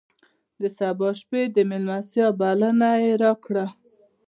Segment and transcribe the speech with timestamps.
[0.61, 3.65] د سبا شپې د مېلمستیا بلنه یې راکړه.